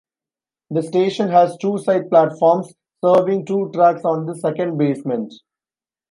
[0.71, 2.73] The station has two side platforms
[3.05, 5.31] serving two tracks on the second basement.